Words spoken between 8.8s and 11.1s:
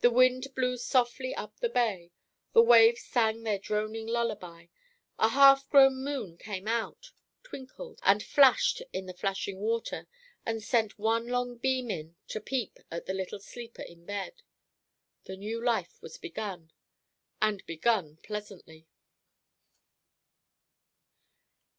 in the flashing water, and sent